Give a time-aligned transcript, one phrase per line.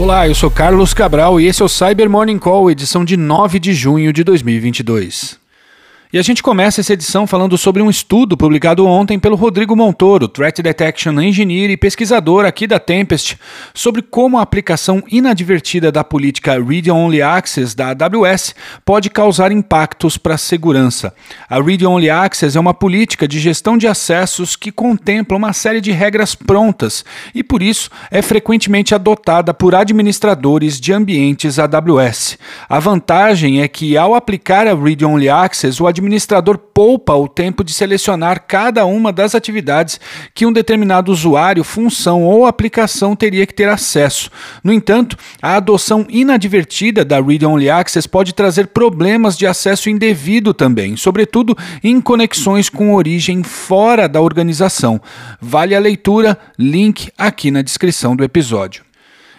[0.00, 3.58] Olá, eu sou Carlos Cabral e esse é o Cyber Morning Call, edição de 9
[3.58, 5.39] de junho de 2022.
[6.12, 10.26] E a gente começa essa edição falando sobre um estudo publicado ontem pelo Rodrigo Montoro,
[10.26, 13.38] Threat Detection Engineer e pesquisador aqui da Tempest,
[13.72, 20.18] sobre como a aplicação inadvertida da política Read Only Access da AWS pode causar impactos
[20.18, 21.14] para a segurança.
[21.48, 25.80] A Read Only Access é uma política de gestão de acessos que contempla uma série
[25.80, 32.36] de regras prontas e, por isso, é frequentemente adotada por administradores de ambientes AWS.
[32.68, 37.62] A vantagem é que, ao aplicar a Read Only Access, o administrador poupa o tempo
[37.62, 40.00] de selecionar cada uma das atividades
[40.34, 44.30] que um determinado usuário, função ou aplicação teria que ter acesso.
[44.64, 50.52] No entanto, a adoção inadvertida da Read Only Access pode trazer problemas de acesso indevido
[50.52, 55.00] também, sobretudo em conexões com origem fora da organização.
[55.40, 58.89] Vale a leitura, link aqui na descrição do episódio.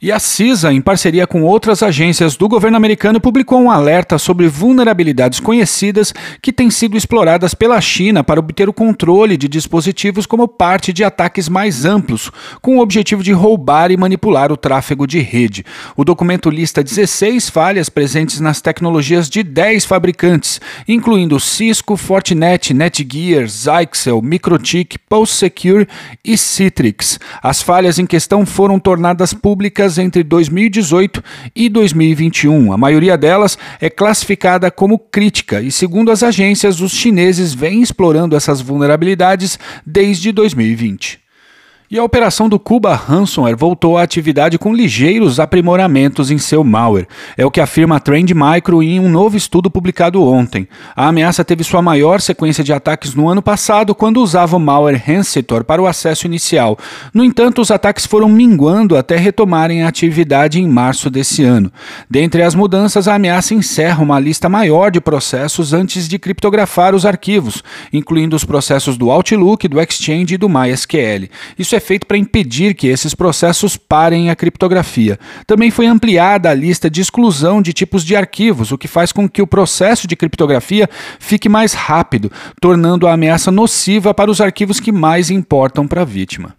[0.00, 4.46] E a CISA, em parceria com outras agências do governo americano, publicou um alerta sobre
[4.46, 10.46] vulnerabilidades conhecidas que têm sido exploradas pela China para obter o controle de dispositivos como
[10.46, 12.30] parte de ataques mais amplos,
[12.60, 15.64] com o objetivo de roubar e manipular o tráfego de rede.
[15.96, 23.48] O documento lista 16 falhas presentes nas tecnologias de 10 fabricantes, incluindo Cisco, Fortinet, Netgear,
[23.48, 25.88] Zyxel, Microtik, Pulse Secure
[26.24, 27.18] e Citrix.
[27.42, 31.22] As falhas em questão foram tornadas públicas entre 2018
[31.54, 32.72] e 2021.
[32.72, 38.36] A maioria delas é classificada como crítica e, segundo as agências, os chineses vêm explorando
[38.36, 41.25] essas vulnerabilidades desde 2020.
[41.88, 47.06] E a operação do Cuba Ransomware voltou à atividade com ligeiros aprimoramentos em seu malware.
[47.36, 50.66] É o que afirma a Trend Micro em um novo estudo publicado ontem.
[50.96, 55.00] A ameaça teve sua maior sequência de ataques no ano passado, quando usava o malware
[55.08, 56.76] Hansetor para o acesso inicial.
[57.14, 61.70] No entanto, os ataques foram minguando até retomarem a atividade em março desse ano.
[62.10, 67.06] Dentre as mudanças, a ameaça encerra uma lista maior de processos antes de criptografar os
[67.06, 71.28] arquivos, incluindo os processos do Outlook, do Exchange e do MySQL.
[71.56, 75.18] Isso é feito para impedir que esses processos parem a criptografia.
[75.46, 79.28] Também foi ampliada a lista de exclusão de tipos de arquivos, o que faz com
[79.28, 80.88] que o processo de criptografia
[81.18, 86.04] fique mais rápido, tornando a ameaça nociva para os arquivos que mais importam para a
[86.04, 86.54] vítima.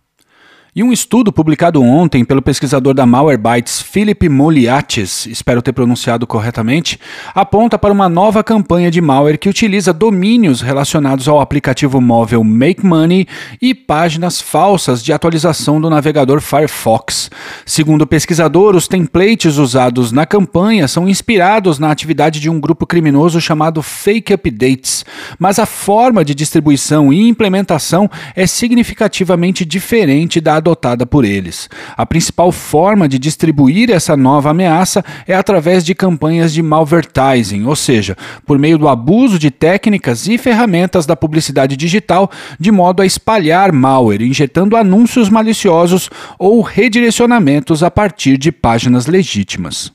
[0.77, 6.99] E um estudo publicado ontem pelo pesquisador da Malwarebytes, Philip Moliates, espero ter pronunciado corretamente,
[7.33, 12.85] aponta para uma nova campanha de malware que utiliza domínios relacionados ao aplicativo móvel Make
[12.85, 13.27] Money
[13.59, 17.31] e páginas falsas de atualização do navegador Firefox.
[17.65, 22.85] Segundo o pesquisador, os templates usados na campanha são inspirados na atividade de um grupo
[22.85, 25.03] criminoso chamado Fake Updates,
[25.39, 31.69] mas a forma de distribuição e implementação é significativamente diferente da adotada por eles.
[31.95, 37.75] A principal forma de distribuir essa nova ameaça é através de campanhas de malvertising, ou
[37.75, 42.29] seja, por meio do abuso de técnicas e ferramentas da publicidade digital,
[42.59, 49.91] de modo a espalhar malware, injetando anúncios maliciosos ou redirecionamentos a partir de páginas legítimas.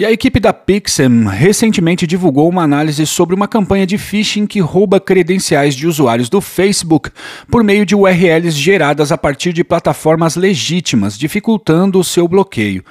[0.00, 4.58] E a equipe da Pixem recentemente divulgou uma análise sobre uma campanha de phishing que
[4.58, 7.10] rouba credenciais de usuários do Facebook
[7.50, 12.82] por meio de URLs geradas a partir de plataformas legítimas, dificultando o seu bloqueio.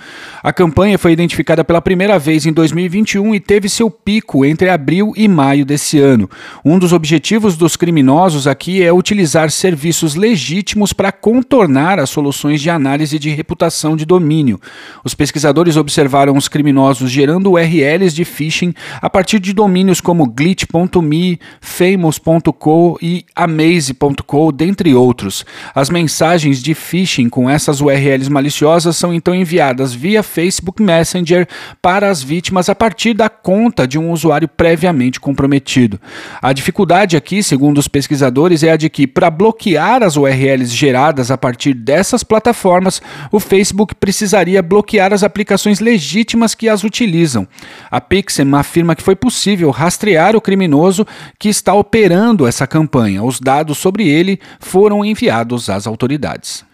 [0.44, 5.12] A campanha foi identificada pela primeira vez em 2021 e teve seu pico entre abril
[5.18, 6.30] e maio desse ano.
[6.64, 12.70] Um dos objetivos dos criminosos aqui é utilizar serviços legítimos para contornar as soluções de
[12.70, 14.62] análise de reputação de domínio.
[15.04, 21.40] Os pesquisadores observaram os criminosos gerando URLs de phishing a partir de domínios como glitch.me,
[21.62, 25.46] famous.co e amaze.co, dentre outros.
[25.74, 31.48] As mensagens de phishing com essas URLs maliciosas são então enviadas via Facebook Messenger
[31.82, 36.00] para as vítimas a partir da conta de um usuário previamente comprometido.
[36.42, 41.32] A dificuldade aqui, segundo os pesquisadores, é a de que para bloquear as URLs geradas
[41.32, 47.48] a partir dessas plataformas, o Facebook precisaria bloquear as aplicações legítimas que as utilizam.
[47.90, 51.06] A Pixem afirma que foi possível rastrear o criminoso
[51.38, 53.24] que está operando essa campanha.
[53.24, 56.69] Os dados sobre ele foram enviados às autoridades.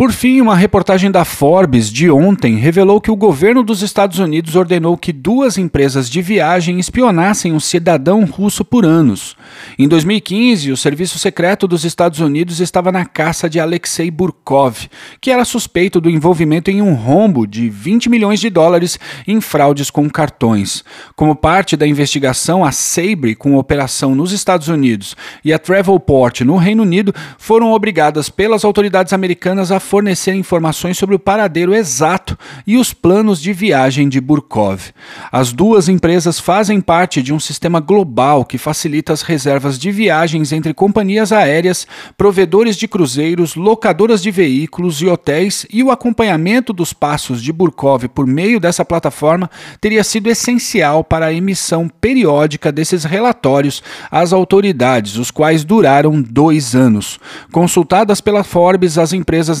[0.00, 4.56] Por fim, uma reportagem da Forbes de ontem revelou que o governo dos Estados Unidos
[4.56, 9.36] ordenou que duas empresas de viagem espionassem um cidadão russo por anos.
[9.78, 14.88] Em 2015, o Serviço Secreto dos Estados Unidos estava na caça de Alexei Burkov,
[15.20, 18.98] que era suspeito do envolvimento em um rombo de 20 milhões de dólares
[19.28, 20.82] em fraudes com cartões.
[21.14, 25.14] Como parte da investigação, a Sabre, com operação nos Estados Unidos,
[25.44, 31.16] e a Travelport, no Reino Unido, foram obrigadas pelas autoridades americanas a fornecer informações sobre
[31.16, 34.80] o paradeiro exato e os planos de viagem de Burkov.
[35.32, 40.52] As duas empresas fazem parte de um sistema global que facilita as reservas de viagens
[40.52, 46.92] entre companhias aéreas, provedores de cruzeiros, locadoras de veículos e hotéis, e o acompanhamento dos
[46.92, 49.50] passos de Burkov por meio dessa plataforma
[49.80, 56.76] teria sido essencial para a emissão periódica desses relatórios às autoridades, os quais duraram dois
[56.76, 57.18] anos.
[57.50, 59.60] Consultadas pela Forbes, as empresas